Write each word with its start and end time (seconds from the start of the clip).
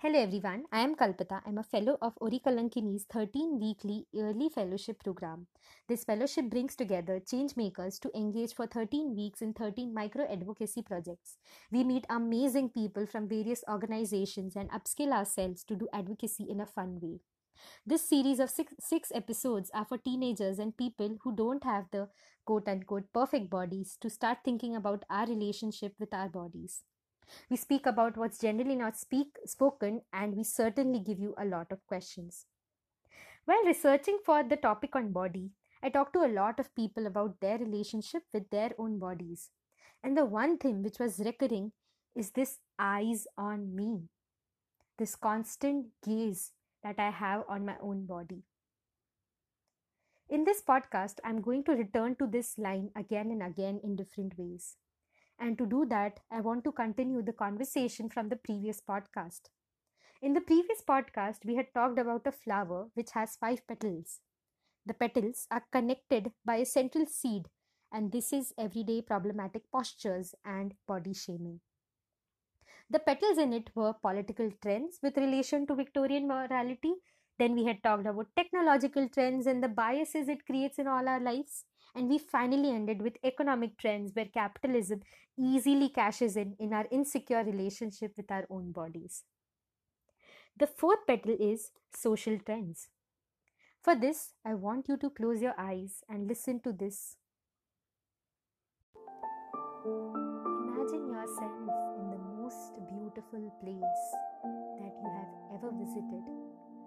Hello 0.00 0.16
everyone, 0.16 0.62
I 0.70 0.82
am 0.82 0.94
Kalpita. 0.94 1.40
I'm 1.44 1.58
a 1.58 1.64
fellow 1.64 1.98
of 2.00 2.14
Orikalankini's 2.20 3.04
13 3.12 3.58
weekly 3.58 4.06
yearly 4.12 4.48
fellowship 4.48 5.02
program. 5.02 5.48
This 5.88 6.04
fellowship 6.04 6.50
brings 6.50 6.76
together 6.76 7.18
change 7.18 7.56
makers 7.56 7.98
to 7.98 8.16
engage 8.16 8.54
for 8.54 8.68
13 8.68 9.16
weeks 9.16 9.42
in 9.42 9.54
13 9.54 9.92
micro 9.92 10.24
advocacy 10.32 10.82
projects. 10.82 11.38
We 11.72 11.82
meet 11.82 12.06
amazing 12.08 12.68
people 12.68 13.06
from 13.06 13.28
various 13.28 13.64
organizations 13.68 14.54
and 14.54 14.70
upskill 14.70 15.10
ourselves 15.10 15.64
to 15.64 15.74
do 15.74 15.88
advocacy 15.92 16.46
in 16.48 16.60
a 16.60 16.66
fun 16.66 17.00
way. 17.02 17.18
This 17.84 18.08
series 18.08 18.38
of 18.38 18.50
six, 18.50 18.74
six 18.78 19.10
episodes 19.12 19.68
are 19.74 19.84
for 19.84 19.98
teenagers 19.98 20.60
and 20.60 20.76
people 20.76 21.18
who 21.24 21.34
don't 21.34 21.64
have 21.64 21.86
the 21.90 22.08
quote 22.46 22.68
unquote 22.68 23.12
perfect 23.12 23.50
bodies 23.50 23.98
to 24.00 24.08
start 24.08 24.38
thinking 24.44 24.76
about 24.76 25.04
our 25.10 25.26
relationship 25.26 25.94
with 25.98 26.14
our 26.14 26.28
bodies. 26.28 26.84
We 27.50 27.56
speak 27.56 27.86
about 27.86 28.16
what's 28.16 28.38
generally 28.38 28.76
not 28.76 28.96
speak, 28.96 29.38
spoken, 29.46 30.02
and 30.12 30.36
we 30.36 30.44
certainly 30.44 31.00
give 31.00 31.18
you 31.18 31.34
a 31.38 31.44
lot 31.44 31.72
of 31.72 31.86
questions. 31.86 32.46
While 33.44 33.64
researching 33.64 34.18
for 34.24 34.42
the 34.42 34.56
topic 34.56 34.94
on 34.94 35.12
body, 35.12 35.50
I 35.82 35.90
talked 35.90 36.12
to 36.14 36.24
a 36.24 36.34
lot 36.34 36.58
of 36.58 36.74
people 36.74 37.06
about 37.06 37.40
their 37.40 37.58
relationship 37.58 38.22
with 38.32 38.50
their 38.50 38.72
own 38.78 38.98
bodies. 38.98 39.50
And 40.02 40.16
the 40.16 40.24
one 40.24 40.58
thing 40.58 40.82
which 40.82 40.98
was 40.98 41.18
recurring 41.20 41.72
is 42.14 42.30
this 42.30 42.58
eyes 42.78 43.26
on 43.36 43.74
me, 43.74 44.08
this 44.98 45.14
constant 45.16 45.86
gaze 46.04 46.52
that 46.82 46.98
I 46.98 47.10
have 47.10 47.44
on 47.48 47.64
my 47.64 47.76
own 47.80 48.06
body. 48.06 48.42
In 50.28 50.44
this 50.44 50.60
podcast, 50.60 51.20
I'm 51.24 51.40
going 51.40 51.64
to 51.64 51.72
return 51.72 52.16
to 52.16 52.26
this 52.26 52.58
line 52.58 52.90
again 52.94 53.30
and 53.30 53.42
again 53.42 53.80
in 53.82 53.96
different 53.96 54.36
ways. 54.38 54.76
And 55.40 55.58
to 55.58 55.66
do 55.66 55.84
that, 55.86 56.20
I 56.30 56.40
want 56.40 56.62
to 56.64 56.70
continue 56.72 57.22
the 57.22 57.32
conversation 57.32 58.08
from 58.08 58.28
the 58.28 58.36
previous 58.36 58.80
podcast. 58.80 59.48
In 60.22 60.34
the 60.34 60.40
previous 60.40 60.82
podcast, 60.82 61.44
we 61.44 61.56
had 61.56 61.74
talked 61.74 61.98
about 61.98 62.26
a 62.26 62.32
flower 62.32 62.90
which 62.94 63.12
has 63.12 63.36
five 63.36 63.66
petals. 63.66 64.20
The 64.86 64.94
petals 64.94 65.46
are 65.50 65.66
connected 65.72 66.32
by 66.44 66.56
a 66.56 66.66
central 66.66 67.06
seed, 67.06 67.50
and 67.92 68.12
this 68.12 68.32
is 68.32 68.54
everyday 68.58 69.02
problematic 69.02 69.70
postures 69.72 70.34
and 70.44 70.76
body 70.86 71.14
shaming. 71.14 71.60
The 72.90 72.98
petals 72.98 73.38
in 73.38 73.54
it 73.54 73.74
were 73.74 73.94
political 73.94 74.50
trends 74.60 75.00
with 75.02 75.16
relation 75.16 75.66
to 75.68 75.74
Victorian 75.74 76.28
morality. 76.28 76.96
Then 77.38 77.54
we 77.54 77.64
had 77.64 77.82
talked 77.82 78.06
about 78.06 78.28
technological 78.36 79.08
trends 79.08 79.46
and 79.46 79.62
the 79.62 79.68
biases 79.68 80.28
it 80.28 80.44
creates 80.46 80.78
in 80.78 80.86
all 80.86 81.08
our 81.08 81.20
lives. 81.20 81.64
And 81.94 82.08
we 82.08 82.18
finally 82.18 82.70
ended 82.70 83.00
with 83.02 83.16
economic 83.24 83.78
trends 83.78 84.12
where 84.14 84.26
capitalism 84.26 85.02
easily 85.38 85.88
cashes 85.88 86.36
in 86.36 86.54
in 86.58 86.72
our 86.72 86.86
insecure 86.90 87.44
relationship 87.44 88.12
with 88.16 88.30
our 88.30 88.46
own 88.50 88.72
bodies. 88.72 89.24
The 90.56 90.66
fourth 90.66 91.06
petal 91.06 91.36
is 91.40 91.70
social 91.94 92.38
trends. 92.38 92.88
For 93.82 93.94
this, 93.94 94.34
I 94.44 94.54
want 94.54 94.88
you 94.88 94.96
to 94.98 95.10
close 95.10 95.40
your 95.40 95.54
eyes 95.58 96.02
and 96.08 96.28
listen 96.28 96.60
to 96.60 96.72
this. 96.72 97.16
Imagine 99.84 101.08
yourself 101.08 101.52
in 101.98 102.10
the 102.10 102.18
most 102.18 102.72
beautiful 102.88 103.50
place 103.62 104.04
that 104.80 104.94
you 105.00 105.10
have 105.16 105.32
ever 105.54 105.70
visited 105.72 106.24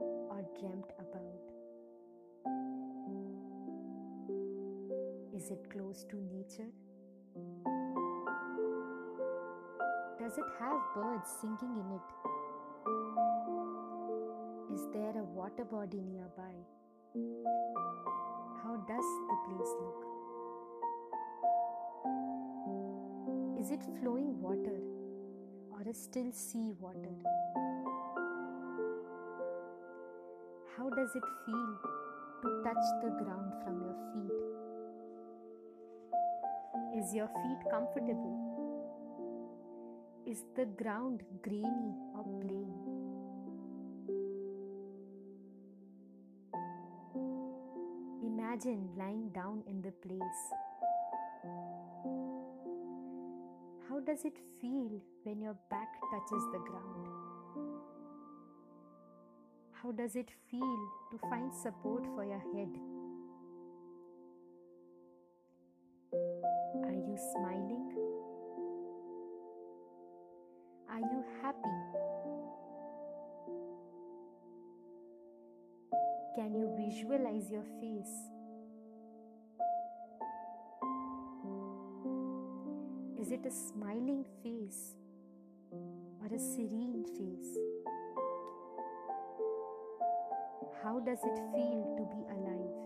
or 0.00 0.44
dreamt 0.58 0.90
about. 0.98 1.44
Is 5.34 5.50
it 5.50 5.70
close 5.70 6.04
to 6.10 6.16
nature? 6.16 6.70
Does 10.18 10.36
it 10.38 10.44
have 10.58 10.80
birds 10.94 11.30
singing 11.40 11.76
in 11.82 11.90
it? 11.96 12.08
Is 14.74 14.86
there 14.92 15.16
a 15.18 15.24
water 15.24 15.64
body 15.64 16.02
nearby? 16.02 16.54
How 18.62 18.76
does 18.86 19.08
the 19.28 19.36
place 19.46 19.72
look? 19.80 20.04
Is 23.60 23.70
it 23.70 23.80
flowing 24.00 24.40
water 24.40 24.80
or 25.70 25.82
a 25.88 25.94
still 25.94 26.32
sea 26.32 26.72
water? 26.78 27.16
How 30.90 30.96
does 30.96 31.14
it 31.14 31.22
feel 31.46 31.78
to 32.42 32.62
touch 32.64 32.84
the 33.02 33.10
ground 33.22 33.52
from 33.62 33.80
your 33.80 33.94
feet? 34.10 34.32
Is 36.98 37.14
your 37.14 37.28
feet 37.28 37.70
comfortable? 37.70 38.36
Is 40.26 40.42
the 40.56 40.64
ground 40.64 41.22
grainy 41.42 41.94
or 42.16 42.24
plain? 42.40 42.72
Imagine 48.24 48.88
lying 48.98 49.28
down 49.28 49.62
in 49.68 49.82
the 49.82 49.92
place. 49.92 50.42
How 53.88 54.00
does 54.00 54.24
it 54.24 54.38
feel 54.60 55.00
when 55.22 55.40
your 55.40 55.56
back 55.70 55.88
touches 56.10 56.44
the 56.52 56.58
ground? 56.58 57.29
How 59.82 59.92
does 59.92 60.14
it 60.14 60.28
feel 60.50 60.78
to 61.10 61.18
find 61.30 61.50
support 61.54 62.04
for 62.14 62.22
your 62.22 62.42
head? 62.52 62.68
Are 66.84 66.92
you 66.92 67.16
smiling? 67.32 67.90
Are 70.90 71.00
you 71.00 71.24
happy? 71.40 71.76
Can 76.36 76.54
you 76.54 76.68
visualize 76.76 77.50
your 77.50 77.64
face? 77.80 78.14
Is 83.18 83.32
it 83.32 83.46
a 83.46 83.50
smiling 83.50 84.26
face 84.42 84.96
or 85.72 86.26
a 86.26 86.38
serene 86.38 87.06
face? 87.16 87.56
How 90.82 90.98
does 91.00 91.18
it 91.18 91.38
feel 91.52 91.80
to 91.96 92.04
be 92.12 92.22
alive? 92.34 92.76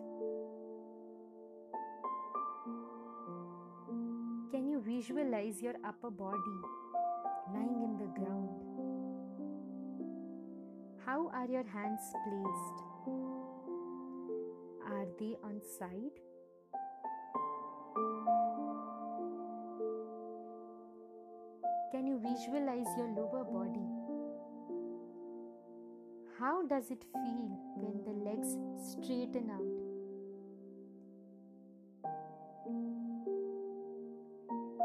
Can 4.51 4.69
you 4.69 4.81
visualize 4.81 5.63
your 5.63 5.75
upper 5.85 6.11
body 6.11 6.59
lying 7.53 7.83
in 7.83 7.99
the 7.99 8.09
ground. 8.19 8.49
How 11.05 11.29
are 11.29 11.47
your 11.47 11.65
hands 11.65 12.01
placed? 12.25 12.77
Are 14.87 15.07
they 15.19 15.37
on 15.45 15.61
side? 15.79 16.17
Can 21.93 22.07
you 22.07 22.19
visualize 22.19 22.89
your 22.97 23.09
lower 23.09 23.45
body? 23.45 24.04
How 26.45 26.61
does 26.67 26.91
it 26.91 27.03
feel 27.11 27.59
when 27.75 28.05
the 28.05 28.13
legs 28.23 28.49
straighten 28.93 29.49
out? 29.49 29.77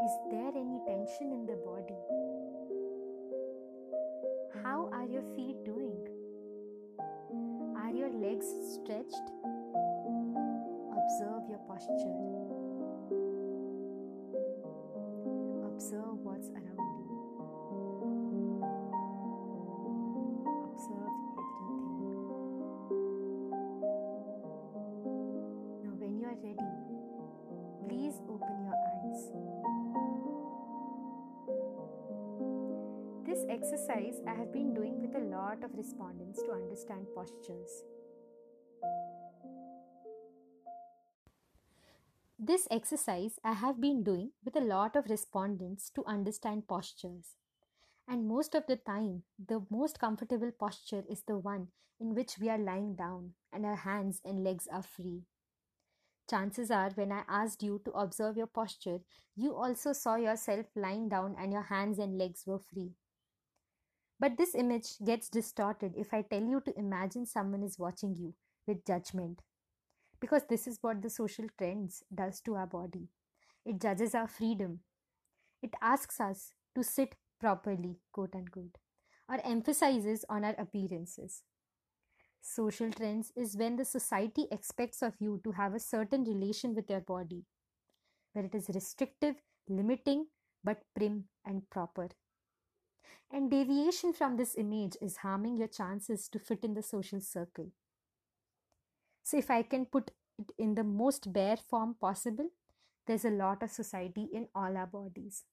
Is 0.05 0.13
there 0.31 0.53
any 0.55 0.79
tension 0.87 1.33
in 1.33 1.45
the 1.45 1.57
body? 1.65 1.99
How 4.63 4.89
are 4.93 5.05
your 5.05 5.23
feet 5.35 5.65
doing? 5.65 6.07
Are 7.75 7.91
your 7.91 8.09
legs 8.09 8.47
stretched? 8.75 9.27
Observe 10.95 11.43
your 11.49 11.59
posture. 11.67 12.28
Exercise 33.49 34.21
I 34.27 34.35
have 34.35 34.53
been 34.53 34.75
doing 34.75 35.01
with 35.01 35.15
a 35.15 35.25
lot 35.25 35.63
of 35.63 35.71
respondents 35.75 36.39
to 36.43 36.51
understand 36.51 37.07
postures. 37.15 37.83
This 42.37 42.67
exercise 42.69 43.39
I 43.43 43.53
have 43.53 43.81
been 43.81 44.03
doing 44.03 44.31
with 44.45 44.55
a 44.55 44.61
lot 44.61 44.95
of 44.95 45.09
respondents 45.09 45.89
to 45.95 46.05
understand 46.05 46.67
postures. 46.67 47.37
And 48.07 48.27
most 48.27 48.53
of 48.53 48.67
the 48.67 48.75
time, 48.75 49.23
the 49.47 49.61
most 49.71 49.99
comfortable 49.99 50.51
posture 50.51 51.03
is 51.09 51.23
the 51.27 51.37
one 51.37 51.69
in 51.99 52.13
which 52.13 52.37
we 52.39 52.49
are 52.49 52.57
lying 52.57 52.93
down 52.93 53.33
and 53.51 53.65
our 53.65 53.75
hands 53.75 54.21
and 54.23 54.43
legs 54.43 54.67
are 54.71 54.83
free. 54.83 55.23
Chances 56.29 56.69
are, 56.69 56.91
when 56.93 57.11
I 57.11 57.23
asked 57.27 57.63
you 57.63 57.81
to 57.85 57.91
observe 57.91 58.37
your 58.37 58.47
posture, 58.47 58.99
you 59.35 59.55
also 59.55 59.93
saw 59.93 60.17
yourself 60.17 60.67
lying 60.75 61.09
down 61.09 61.35
and 61.39 61.51
your 61.51 61.63
hands 61.63 61.97
and 61.97 62.15
legs 62.15 62.43
were 62.45 62.59
free. 62.59 62.93
But 64.19 64.37
this 64.37 64.53
image 64.53 64.97
gets 65.03 65.29
distorted 65.29 65.93
if 65.95 66.13
I 66.13 66.23
tell 66.23 66.43
you 66.43 66.61
to 66.61 66.77
imagine 66.77 67.25
someone 67.25 67.63
is 67.63 67.79
watching 67.79 68.15
you 68.15 68.33
with 68.67 68.85
judgment. 68.85 69.41
Because 70.19 70.43
this 70.49 70.67
is 70.67 70.79
what 70.81 71.01
the 71.01 71.09
social 71.09 71.45
trends 71.57 72.03
does 72.13 72.41
to 72.41 72.55
our 72.55 72.67
body. 72.67 73.07
It 73.65 73.79
judges 73.79 74.13
our 74.13 74.27
freedom. 74.27 74.79
It 75.61 75.73
asks 75.81 76.19
us 76.19 76.53
to 76.75 76.83
sit 76.83 77.15
properly, 77.39 77.99
quote 78.11 78.35
unquote, 78.35 78.77
or 79.29 79.39
emphasizes 79.45 80.25
on 80.29 80.43
our 80.43 80.55
appearances. 80.57 81.43
Social 82.41 82.91
trends 82.91 83.31
is 83.35 83.55
when 83.55 83.75
the 83.77 83.85
society 83.85 84.47
expects 84.51 85.01
of 85.01 85.13
you 85.19 85.39
to 85.43 85.51
have 85.51 85.73
a 85.73 85.79
certain 85.79 86.23
relation 86.23 86.73
with 86.75 86.89
your 86.89 87.01
body, 87.01 87.43
where 88.33 88.45
it 88.45 88.55
is 88.55 88.69
restrictive, 88.73 89.35
limiting, 89.69 90.25
but 90.63 90.83
prim 90.95 91.25
and 91.45 91.69
proper. 91.69 92.09
And 93.31 93.49
deviation 93.49 94.13
from 94.13 94.37
this 94.37 94.55
image 94.55 94.95
is 95.01 95.17
harming 95.17 95.57
your 95.57 95.67
chances 95.67 96.29
to 96.29 96.37
fit 96.37 96.63
in 96.63 96.75
the 96.75 96.83
social 96.83 97.19
circle. 97.21 97.71
So, 99.23 99.37
if 99.37 99.49
I 99.49 99.63
can 99.63 99.85
put 99.85 100.11
it 100.37 100.51
in 100.57 100.75
the 100.75 100.83
most 100.83 101.31
bare 101.31 101.55
form 101.57 101.93
possible, 101.95 102.49
there's 103.05 103.23
a 103.25 103.29
lot 103.29 103.63
of 103.63 103.71
society 103.71 104.25
in 104.33 104.49
all 104.53 104.75
our 104.75 104.87
bodies. 104.87 105.45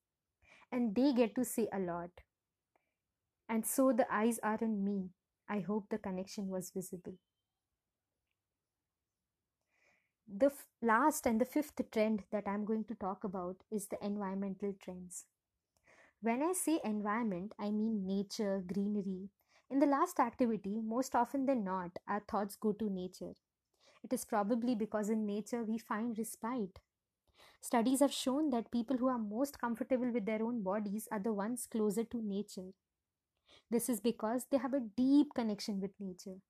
And 0.73 0.95
they 0.95 1.13
get 1.15 1.35
to 1.37 1.45
say 1.45 1.69
a 1.73 1.81
lot. 1.81 2.11
And 3.49 3.67
so 3.67 3.93
the 3.93 4.07
eyes 4.15 4.39
are 4.39 4.59
on 4.63 4.85
me. 4.85 5.11
I 5.49 5.59
hope 5.59 5.89
the 5.89 5.99
connection 5.99 6.47
was 6.49 6.71
visible. 6.71 7.15
The 10.29 10.47
f- 10.47 10.69
last 10.83 11.27
and 11.27 11.41
the 11.41 11.45
fifth 11.45 11.81
trend 11.91 12.27
that 12.31 12.47
I'm 12.47 12.65
going 12.65 12.85
to 12.85 12.95
talk 12.95 13.25
about 13.25 13.65
is 13.73 13.89
the 13.89 13.99
environmental 14.05 14.73
trends. 14.75 15.27
When 16.21 16.43
I 16.43 16.53
say 16.53 16.79
environment, 16.85 17.55
I 17.59 17.71
mean 17.71 18.07
nature, 18.07 18.61
greenery. 18.67 19.31
In 19.71 19.79
the 19.79 19.87
last 19.87 20.21
activity, 20.21 20.79
most 20.83 21.15
often 21.15 21.47
than 21.47 21.65
not, 21.65 21.99
our 22.07 22.21
thoughts 22.21 22.55
go 22.55 22.73
to 22.75 22.91
nature. 22.91 23.33
It 24.05 24.13
is 24.13 24.25
probably 24.25 24.75
because 24.75 25.11
in 25.11 25.27
nature 25.27 25.65
we 25.65 25.79
find 25.79 26.19
respite. 26.19 26.81
Studies 27.61 28.01
have 28.01 28.13
shown 28.13 28.51
that 28.51 28.71
people 28.73 28.97
who 28.99 29.09
are 29.09 29.19
most 29.19 29.61
comfortable 29.61 30.11
with 30.13 30.27
their 30.27 30.43
own 30.43 30.63
bodies 30.63 31.09
are 31.13 31.21
the 31.21 31.33
ones 31.35 31.67
closer 31.67 32.05
to 32.05 32.23
nature. 32.23 32.73
This 33.71 33.89
is 33.89 34.01
because 34.01 34.47
they 34.51 34.57
have 34.59 34.75
a 34.75 34.81
deep 34.81 35.33
connection 35.35 35.81
with 35.81 35.93
nature. 36.01 36.41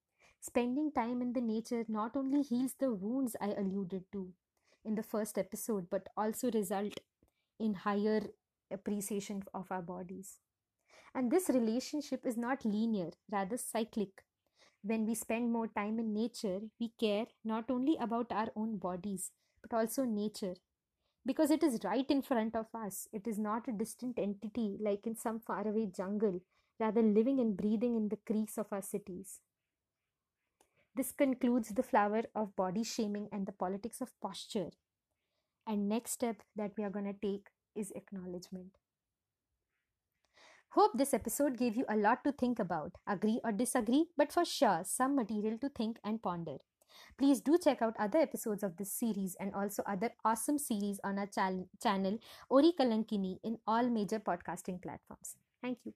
Spending 0.40 0.92
time 0.92 1.20
in 1.22 1.32
the 1.32 1.40
nature 1.42 1.84
not 1.88 2.16
only 2.16 2.42
heals 2.42 2.74
the 2.74 2.92
wounds 2.92 3.36
I 3.40 3.52
alluded 3.52 4.04
to 4.12 4.32
in 4.84 4.94
the 4.94 5.02
first 5.02 5.36
episode, 5.38 5.90
but 5.90 6.08
also 6.16 6.50
result 6.50 7.00
in 7.58 7.74
higher 7.74 8.22
appreciation 8.72 9.42
of 9.54 9.70
our 9.70 9.82
bodies. 9.82 10.38
And 11.14 11.30
this 11.30 11.48
relationship 11.48 12.26
is 12.26 12.36
not 12.36 12.64
linear, 12.64 13.10
rather 13.30 13.56
cyclic. 13.56 14.22
When 14.82 15.06
we 15.06 15.14
spend 15.14 15.50
more 15.50 15.66
time 15.66 15.98
in 15.98 16.12
nature, 16.12 16.60
we 16.78 16.92
care 17.00 17.26
not 17.44 17.70
only 17.70 17.96
about 17.98 18.30
our 18.30 18.48
own 18.54 18.76
bodies, 18.76 19.32
but 19.62 19.76
also 19.76 20.04
nature. 20.04 20.54
Because 21.24 21.50
it 21.50 21.64
is 21.64 21.80
right 21.82 22.08
in 22.08 22.22
front 22.22 22.54
of 22.54 22.66
us. 22.74 23.08
It 23.12 23.26
is 23.26 23.38
not 23.38 23.66
a 23.66 23.72
distant 23.72 24.18
entity 24.18 24.76
like 24.80 25.06
in 25.06 25.16
some 25.16 25.40
faraway 25.40 25.86
jungle, 25.86 26.40
rather 26.78 27.02
living 27.02 27.40
and 27.40 27.56
breathing 27.56 27.96
in 27.96 28.08
the 28.10 28.18
creeks 28.26 28.58
of 28.58 28.66
our 28.70 28.82
cities. 28.82 29.40
This 30.94 31.12
concludes 31.12 31.70
the 31.70 31.82
flower 31.82 32.22
of 32.34 32.56
body 32.56 32.84
shaming 32.84 33.28
and 33.32 33.46
the 33.46 33.52
politics 33.52 34.00
of 34.00 34.18
posture. 34.20 34.70
And 35.66 35.88
next 35.88 36.12
step 36.12 36.42
that 36.54 36.72
we 36.78 36.84
are 36.84 36.90
going 36.90 37.06
to 37.06 37.12
take 37.12 37.48
is 37.76 37.92
acknowledgement. 37.94 38.78
Hope 40.70 40.92
this 40.94 41.14
episode 41.14 41.56
gave 41.56 41.76
you 41.76 41.84
a 41.88 41.96
lot 41.96 42.22
to 42.24 42.32
think 42.32 42.58
about, 42.58 42.92
agree 43.06 43.40
or 43.44 43.52
disagree, 43.52 44.06
but 44.16 44.32
for 44.32 44.44
sure 44.44 44.82
some 44.84 45.16
material 45.16 45.58
to 45.58 45.68
think 45.70 45.98
and 46.04 46.22
ponder. 46.22 46.58
Please 47.18 47.40
do 47.40 47.58
check 47.62 47.82
out 47.82 47.94
other 47.98 48.18
episodes 48.18 48.62
of 48.62 48.76
this 48.76 48.92
series 48.92 49.36
and 49.40 49.54
also 49.54 49.82
other 49.86 50.10
awesome 50.24 50.58
series 50.58 51.00
on 51.04 51.18
our 51.18 51.28
channel, 51.82 52.18
Ori 52.50 52.72
Kalankini, 52.78 53.38
in 53.42 53.58
all 53.66 53.88
major 53.88 54.18
podcasting 54.18 54.82
platforms. 54.82 55.36
Thank 55.62 55.78
you. 55.84 55.94